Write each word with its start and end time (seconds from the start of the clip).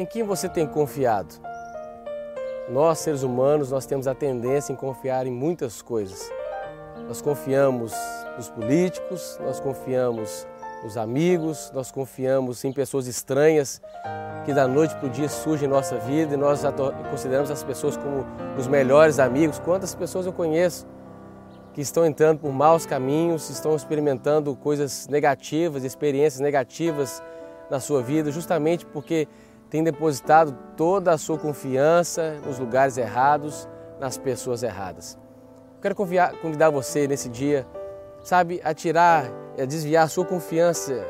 Em 0.00 0.06
quem 0.06 0.22
você 0.22 0.48
tem 0.48 0.66
confiado? 0.66 1.34
Nós, 2.70 3.00
seres 3.00 3.22
humanos, 3.22 3.70
nós 3.70 3.84
temos 3.84 4.08
a 4.08 4.14
tendência 4.14 4.72
em 4.72 4.74
confiar 4.74 5.26
em 5.26 5.30
muitas 5.30 5.82
coisas. 5.82 6.32
Nós 7.06 7.20
confiamos 7.20 7.92
nos 8.34 8.48
políticos, 8.48 9.38
nós 9.42 9.60
confiamos 9.60 10.46
nos 10.82 10.96
amigos, 10.96 11.70
nós 11.74 11.90
confiamos 11.92 12.64
em 12.64 12.72
pessoas 12.72 13.06
estranhas 13.06 13.82
que 14.46 14.54
da 14.54 14.66
noite 14.66 14.96
para 14.96 15.06
o 15.06 15.10
dia 15.10 15.28
surgem 15.28 15.68
em 15.68 15.70
nossa 15.70 15.98
vida 15.98 16.32
e 16.32 16.36
nós 16.38 16.62
consideramos 17.10 17.50
as 17.50 17.62
pessoas 17.62 17.98
como 17.98 18.24
os 18.56 18.66
melhores 18.66 19.18
amigos. 19.18 19.58
Quantas 19.58 19.94
pessoas 19.94 20.24
eu 20.24 20.32
conheço 20.32 20.86
que 21.74 21.82
estão 21.82 22.06
entrando 22.06 22.38
por 22.38 22.50
maus 22.54 22.86
caminhos, 22.86 23.50
estão 23.50 23.76
experimentando 23.76 24.56
coisas 24.56 25.06
negativas, 25.08 25.84
experiências 25.84 26.40
negativas 26.40 27.22
na 27.70 27.78
sua 27.78 28.02
vida, 28.02 28.32
justamente 28.32 28.86
porque 28.86 29.28
têm 29.70 29.84
depositado 29.84 30.52
toda 30.76 31.12
a 31.12 31.18
sua 31.18 31.38
confiança 31.38 32.34
nos 32.44 32.58
lugares 32.58 32.98
errados, 32.98 33.68
nas 34.00 34.18
pessoas 34.18 34.62
erradas. 34.62 35.16
Quero 35.80 35.94
convidar 35.94 36.70
você 36.70 37.06
nesse 37.06 37.28
dia, 37.28 37.66
sabe, 38.22 38.60
a 38.64 38.74
tirar, 38.74 39.30
a 39.58 39.64
desviar 39.64 40.04
a 40.04 40.08
sua 40.08 40.24
confiança 40.24 41.02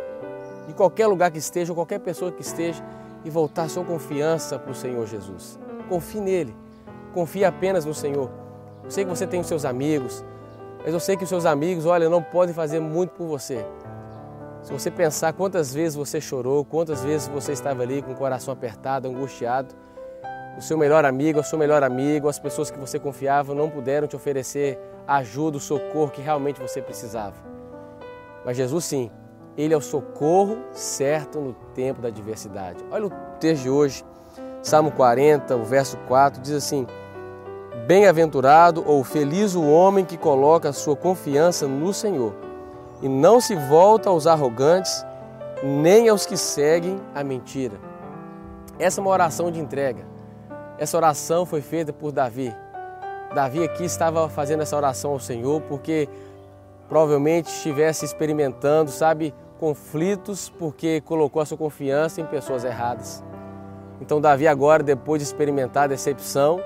de 0.69 0.75
qualquer 0.75 1.07
lugar 1.07 1.31
que 1.31 1.39
esteja, 1.39 1.73
ou 1.73 1.77
qualquer 1.77 1.99
pessoa 1.99 2.31
que 2.31 2.43
esteja, 2.43 2.85
e 3.25 3.31
voltar 3.31 3.69
sua 3.69 3.85
confiança 3.85 4.59
para 4.59 4.71
o 4.71 4.75
Senhor 4.75 5.07
Jesus. 5.07 5.59
Confie 5.89 6.21
nele, 6.21 6.55
confie 7.13 7.45
apenas 7.45 7.85
no 7.85 7.95
Senhor. 7.95 8.31
Eu 8.85 8.91
sei 8.91 9.05
que 9.05 9.11
você 9.11 9.27
tem 9.27 9.41
os 9.41 9.47
seus 9.47 9.65
amigos, 9.65 10.25
mas 10.85 10.93
eu 10.93 11.01
sei 11.01 11.17
que 11.17 11.25
os 11.25 11.29
seus 11.29 11.47
amigos, 11.47 11.87
olha, 11.87 12.09
não 12.09 12.23
podem 12.23 12.55
fazer 12.55 12.81
muito 12.81 13.11
por 13.11 13.27
você. 13.27 13.67
Se 14.63 14.73
você 14.73 14.91
pensar 14.91 15.33
quantas 15.33 15.73
vezes 15.73 15.95
você 15.95 16.21
chorou, 16.21 16.65
quantas 16.65 17.03
vezes 17.03 17.29
você 17.29 17.53
estava 17.53 17.83
ali 17.83 18.03
com 18.03 18.13
o 18.13 18.15
coração 18.15 18.53
apertado, 18.53 19.09
angustiado, 19.09 19.75
o 20.57 20.61
seu 20.61 20.77
melhor 20.77 21.05
amigo, 21.05 21.41
o 21.41 21.45
seu 21.45 21.59
melhor 21.59 21.83
amigo, 21.83 22.29
as 22.29 22.39
pessoas 22.39 22.71
que 22.71 22.79
você 22.79 22.99
confiava 22.99 23.55
não 23.55 23.71
puderam 23.71 24.07
te 24.07 24.15
oferecer 24.15 24.79
a 25.09 25.17
ajuda, 25.17 25.57
o 25.57 25.61
socorro 25.61 26.11
que 26.11 26.21
realmente 26.21 26.61
você 26.61 26.83
precisava. 26.83 27.37
Mas 28.45 28.57
Jesus 28.57 28.85
sim, 28.85 29.11
Ele 29.57 29.73
é 29.73 29.77
o 29.77 29.81
socorro 29.81 30.59
certo 30.73 31.41
no 31.41 31.55
tempo 31.75 32.03
da 32.03 32.09
adversidade. 32.09 32.85
Olha 32.91 33.07
o 33.07 33.11
texto 33.41 33.63
de 33.63 33.71
hoje, 33.71 34.05
Salmo 34.63 34.93
40, 34.93 35.57
o 35.57 35.65
verso 35.65 35.97
4, 36.07 36.43
diz 36.43 36.53
assim: 36.53 36.87
Bem-aventurado 37.87 38.85
ou 38.87 39.03
feliz 39.03 39.55
o 39.55 39.67
homem 39.67 40.05
que 40.05 40.19
coloca 40.19 40.69
a 40.69 40.73
sua 40.73 40.95
confiança 40.95 41.67
no 41.67 41.95
Senhor 41.95 42.50
e 43.03 43.09
não 43.09 43.41
se 43.41 43.55
volta 43.55 44.11
aos 44.11 44.27
arrogantes, 44.27 45.05
nem 45.63 46.09
aos 46.09 46.27
que 46.27 46.37
seguem 46.37 47.01
a 47.15 47.23
mentira. 47.23 47.79
Essa 48.79 49.01
é 49.01 49.03
uma 49.03 49.11
oração 49.11 49.51
de 49.51 49.61
entrega. 49.61 50.05
Essa 50.79 50.97
oração 50.97 51.45
foi 51.45 51.61
feita 51.61 51.93
por 51.93 52.13
Davi. 52.13 52.55
Davi 53.35 53.63
aqui 53.63 53.85
estava 53.85 54.29
fazendo 54.29 54.63
essa 54.63 54.77
oração 54.77 55.13
ao 55.13 55.21
Senhor 55.21 55.61
porque 55.63 56.09
provavelmente 56.89 57.49
estivesse 57.49 58.05
experimentando, 58.05 58.91
sabe, 58.91 59.35
conflitos 59.59 60.49
porque 60.49 61.01
colocou 61.03 61.41
a 61.41 61.47
sua 61.47 61.59
confiança 61.59 62.21
em 62.21 62.27
pessoas 62.27 62.65
erradas. 62.65 63.23
Então 64.01 64.21
Davi 64.21 64.49
agora, 64.49 64.83
depois 64.83 65.21
de 65.21 65.27
experimentar 65.27 65.85
a 65.85 65.89
decepção, 65.89 66.61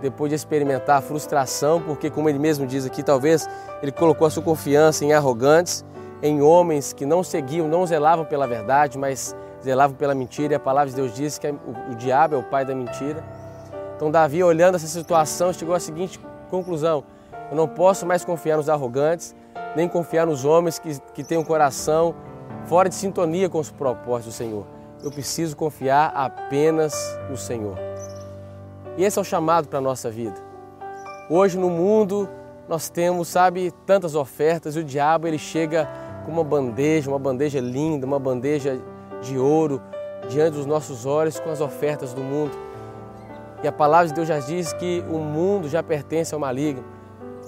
depois 0.00 0.30
de 0.30 0.36
experimentar 0.36 0.98
a 0.98 1.00
frustração, 1.00 1.80
porque 1.80 2.10
como 2.10 2.28
ele 2.28 2.38
mesmo 2.38 2.66
diz 2.66 2.84
aqui, 2.84 3.02
talvez 3.02 3.48
ele 3.82 3.92
colocou 3.92 4.26
a 4.26 4.30
sua 4.30 4.42
confiança 4.42 5.04
em 5.04 5.12
arrogantes, 5.12 5.84
em 6.22 6.42
homens 6.42 6.92
que 6.92 7.04
não 7.04 7.22
seguiam, 7.22 7.68
não 7.68 7.86
zelavam 7.86 8.24
pela 8.24 8.46
verdade, 8.46 8.98
mas 8.98 9.34
zelavam 9.62 9.96
pela 9.96 10.14
mentira, 10.14 10.54
e 10.54 10.56
a 10.56 10.60
palavra 10.60 10.90
de 10.90 10.96
Deus 10.96 11.14
diz 11.14 11.38
que 11.38 11.48
o, 11.48 11.58
o 11.90 11.94
diabo 11.94 12.34
é 12.34 12.38
o 12.38 12.42
pai 12.42 12.64
da 12.64 12.74
mentira. 12.74 13.22
Então 13.96 14.10
Davi, 14.10 14.42
olhando 14.42 14.76
essa 14.76 14.86
situação, 14.86 15.52
chegou 15.52 15.74
à 15.74 15.80
seguinte 15.80 16.20
conclusão: 16.50 17.04
eu 17.50 17.56
não 17.56 17.66
posso 17.66 18.06
mais 18.06 18.24
confiar 18.24 18.56
nos 18.56 18.68
arrogantes, 18.68 19.34
nem 19.74 19.88
confiar 19.88 20.26
nos 20.26 20.44
homens 20.44 20.78
que, 20.78 20.98
que 21.14 21.24
têm 21.24 21.38
um 21.38 21.44
coração 21.44 22.14
fora 22.66 22.88
de 22.88 22.94
sintonia 22.94 23.48
com 23.48 23.58
os 23.58 23.70
propósitos 23.70 24.34
do 24.34 24.36
Senhor. 24.36 24.66
Eu 25.02 25.10
preciso 25.10 25.56
confiar 25.56 26.12
apenas 26.14 26.94
no 27.30 27.36
Senhor. 27.36 27.95
E 28.96 29.04
esse 29.04 29.18
é 29.18 29.22
o 29.22 29.24
chamado 29.24 29.68
para 29.68 29.78
a 29.78 29.82
nossa 29.82 30.10
vida. 30.10 30.36
Hoje 31.28 31.58
no 31.58 31.68
mundo 31.68 32.28
nós 32.68 32.88
temos, 32.88 33.28
sabe, 33.28 33.72
tantas 33.84 34.14
ofertas 34.14 34.74
e 34.74 34.80
o 34.80 34.84
diabo 34.84 35.28
ele 35.28 35.38
chega 35.38 35.88
com 36.24 36.32
uma 36.32 36.42
bandeja, 36.42 37.10
uma 37.10 37.18
bandeja 37.18 37.60
linda, 37.60 38.06
uma 38.06 38.18
bandeja 38.18 38.80
de 39.22 39.38
ouro 39.38 39.80
diante 40.28 40.54
dos 40.54 40.66
nossos 40.66 41.04
olhos 41.04 41.38
com 41.38 41.50
as 41.50 41.60
ofertas 41.60 42.12
do 42.12 42.22
mundo. 42.22 42.56
E 43.62 43.68
a 43.68 43.72
palavra 43.72 44.08
de 44.08 44.14
Deus 44.14 44.26
já 44.26 44.38
diz 44.38 44.72
que 44.72 45.04
o 45.08 45.18
mundo 45.18 45.68
já 45.68 45.82
pertence 45.82 46.34
ao 46.34 46.40
maligno, 46.40 46.84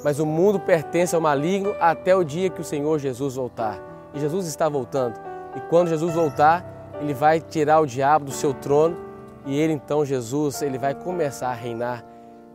mas 0.05 0.21
o 0.21 0.27
mundo 0.27 0.61
pertence 0.61 1.15
ao 1.15 1.21
maligno 1.21 1.75
até 1.81 2.15
o 2.15 2.23
dia 2.23 2.51
que 2.51 2.61
o 2.61 2.65
Senhor 2.65 2.99
Jesus 2.99 3.37
voltar. 3.37 3.79
E 4.15 4.21
Jesus 4.21 4.47
está 4.47 4.69
voltando. 4.69 5.19
E 5.57 5.61
quando 5.63 5.89
Jesus 5.89 6.15
voltar, 6.15 6.65
ele 7.01 7.15
vai 7.15 7.41
tirar 7.41 7.81
o 7.81 7.87
diabo 7.87 8.27
do 8.27 8.33
seu 8.33 8.55
trono 8.55 9.08
e 9.49 9.59
ele 9.59 9.73
então, 9.73 10.05
Jesus, 10.05 10.61
ele 10.61 10.77
vai 10.77 10.95
começar 10.95 11.49
a 11.49 11.55
reinar. 11.55 12.05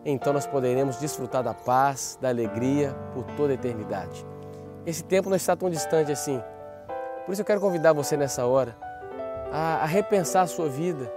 Então 0.05 0.31
nós 0.31 0.45
poderemos 0.45 0.97
desfrutar 0.97 1.41
da 1.41 1.51
paz, 1.51 2.19
da 2.21 2.29
alegria 2.29 2.95
por 3.15 3.23
toda 3.35 3.51
a 3.51 3.55
eternidade. 3.55 4.23
Esse 4.85 5.03
tempo 5.03 5.27
não 5.27 5.35
está 5.35 5.55
tão 5.55 5.71
distante 5.71 6.11
assim. 6.11 6.39
Por 7.25 7.31
isso 7.31 7.41
eu 7.41 7.45
quero 7.45 7.59
convidar 7.59 7.93
você 7.93 8.15
nessa 8.15 8.45
hora 8.45 8.75
a, 9.51 9.77
a 9.81 9.85
repensar 9.87 10.43
a 10.43 10.47
sua 10.47 10.69
vida, 10.69 11.11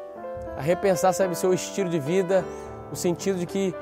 a 0.57 0.63
repensar, 0.63 1.13
sabe, 1.13 1.35
o 1.35 1.37
seu 1.37 1.53
estilo 1.53 1.91
de 1.91 1.99
vida, 1.99 2.43
no 2.89 2.97
sentido 2.97 3.39
de 3.39 3.45
que 3.45 3.75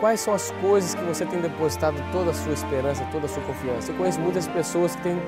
quais 0.00 0.18
são 0.18 0.34
as 0.34 0.50
coisas 0.60 0.92
que 0.92 1.04
você 1.04 1.24
tem 1.24 1.40
depositado 1.40 1.96
toda 2.10 2.32
a 2.32 2.34
sua 2.34 2.52
esperança, 2.52 3.06
toda 3.12 3.26
a 3.26 3.28
sua 3.28 3.44
confiança. 3.44 3.92
Eu 3.92 3.96
conheço 3.96 4.18
muitas 4.18 4.48
pessoas 4.48 4.96
que 4.96 5.02
têm 5.02 5.22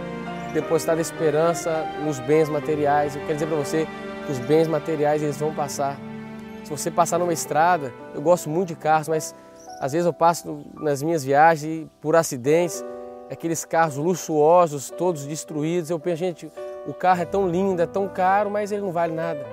depositado 0.55 1.01
esperança 1.01 1.87
nos 2.05 2.19
bens 2.19 2.49
materiais. 2.49 3.15
Eu 3.15 3.23
quero 3.23 3.35
dizer 3.35 3.47
para 3.47 3.57
você 3.57 3.87
os 4.31 4.39
bens 4.39 4.69
materiais 4.69 5.23
eles 5.23 5.37
vão 5.37 5.55
passar. 5.55 5.99
Se 6.65 6.71
você 6.71 6.91
passar 6.91 7.19
numa 7.19 7.33
estrada, 7.33 7.93
eu 8.15 8.23
gosto 8.23 8.49
muito 8.49 8.69
de 8.69 8.77
carros, 8.77 9.09
mas 9.09 9.35
às 9.81 9.93
vezes 9.93 10.07
eu 10.07 10.13
passo 10.13 10.65
nas 10.75 11.03
minhas 11.03 11.25
viagens 11.25 11.89
por 12.01 12.15
acidentes, 12.15 12.85
aqueles 13.31 13.65
carros 13.65 13.97
luxuosos, 13.97 14.91
todos 14.91 15.27
destruídos. 15.27 15.91
Eu 15.91 15.99
penso, 15.99 16.17
gente, 16.17 16.51
o 16.87 16.95
carro 16.95 17.23
é 17.23 17.25
tão 17.25 17.49
lindo, 17.49 17.83
é 17.83 17.87
tão 17.87 18.09
caro, 18.09 18.51
mas 18.51 18.71
ele 18.73 18.83
não 18.83 18.93
vale 18.93 19.13
nada. 19.13 19.45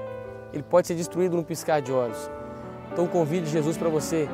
Ele 0.53 0.63
pode 0.63 0.87
ser 0.87 0.95
destruído 0.95 1.35
num 1.35 1.43
piscar 1.43 1.81
de 1.81 1.91
olhos. 1.91 2.29
Então 2.91 3.07
convide 3.07 3.49
Jesus 3.49 3.77
para 3.77 3.89
você 3.89 4.27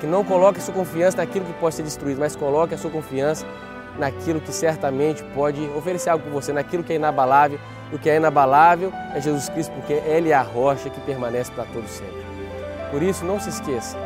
que 0.00 0.06
não 0.06 0.24
coloque 0.24 0.58
a 0.58 0.62
sua 0.62 0.74
confiança 0.74 1.16
naquilo 1.16 1.44
que 1.46 1.52
pode 1.54 1.74
ser 1.74 1.82
destruído, 1.82 2.18
mas 2.18 2.36
coloque 2.36 2.74
a 2.74 2.78
sua 2.78 2.90
confiança 2.90 3.46
naquilo 3.98 4.40
que 4.40 4.52
certamente 4.52 5.22
pode 5.34 5.60
oferecer 5.76 6.10
algo 6.10 6.24
por 6.24 6.32
você, 6.32 6.52
naquilo 6.52 6.82
que 6.84 6.92
é 6.92 6.96
inabalável. 6.96 7.58
O 7.92 7.98
que 7.98 8.10
é 8.10 8.16
inabalável 8.16 8.92
é 9.14 9.20
Jesus 9.20 9.48
Cristo, 9.48 9.72
porque 9.72 9.92
Ele 9.92 10.30
é 10.30 10.34
a 10.34 10.42
rocha 10.42 10.90
que 10.90 11.00
permanece 11.00 11.52
para 11.52 11.64
todo 11.64 11.86
sempre. 11.86 12.26
Por 12.90 13.02
isso, 13.02 13.24
não 13.24 13.38
se 13.38 13.48
esqueça. 13.48 13.96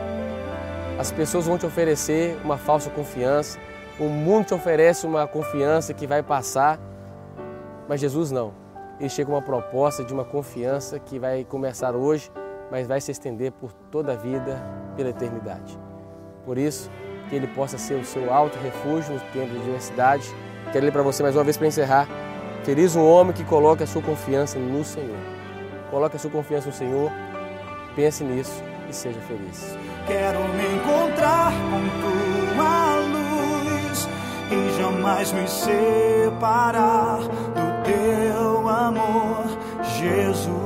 As 0.99 1.11
pessoas 1.11 1.47
vão 1.47 1.57
te 1.57 1.65
oferecer 1.65 2.39
uma 2.45 2.59
falsa 2.59 2.91
confiança, 2.91 3.59
o 3.99 4.05
mundo 4.05 4.47
te 4.47 4.55
oferece 4.55 5.07
uma 5.07 5.27
confiança 5.27 5.95
que 5.95 6.07
vai 6.07 6.23
passar, 6.23 6.79
mas 7.89 8.01
Jesus 8.01 8.31
não. 8.31 8.53
Ele 8.99 9.09
chega 9.09 9.27
com 9.27 9.35
uma 9.35 9.43
proposta 9.43 10.05
de 10.05 10.13
uma 10.13 10.25
confiança 10.25 10.99
que 10.99 11.19
vai 11.19 11.43
começar 11.45 11.97
hoje, 11.97 12.31
mas 12.71 12.87
vai 12.87 13.01
se 13.01 13.11
estender 13.11 13.51
por 13.51 13.73
toda 13.91 14.13
a 14.13 14.17
vida, 14.17 14.63
pela 14.95 15.09
eternidade. 15.09 15.79
Por 16.45 16.59
isso, 16.59 16.91
que 17.31 17.37
ele 17.37 17.47
possa 17.47 17.79
ser 17.79 17.95
o 17.95 18.05
seu 18.05 18.35
alto 18.35 18.59
refúgio 18.59 19.15
no 19.15 19.21
tempo 19.33 19.49
de 19.53 19.57
adversidade. 19.59 20.29
Quero 20.73 20.85
ler 20.85 20.93
para 20.93 21.03
você 21.03 21.23
mais 21.23 21.37
uma 21.37 21.45
vez 21.45 21.57
para 21.57 21.69
encerrar. 21.69 22.09
Feliz 22.65 22.97
um 22.97 23.07
homem 23.07 23.33
que 23.33 23.45
coloca 23.45 23.85
a 23.85 23.87
sua 23.87 24.03
confiança 24.03 24.59
no 24.59 24.85
Senhor. 24.85 25.17
Coloque 25.91 26.17
a 26.17 26.19
sua 26.19 26.31
confiança 26.31 26.67
no 26.67 26.75
Senhor, 26.75 27.11
pense 27.97 28.23
nisso 28.23 28.63
e 28.89 28.93
seja 28.93 29.21
feliz. 29.21 29.77
Quero 30.07 30.41
me 30.41 30.75
encontrar 30.75 31.53
com 31.71 31.81
tua 32.57 32.97
luz 33.01 34.09
e 34.51 34.79
jamais 34.79 35.33
me 35.33 35.49
separar 35.49 37.19
do 37.21 37.83
teu 37.85 38.69
amor, 38.69 39.45
Jesus. 39.99 40.60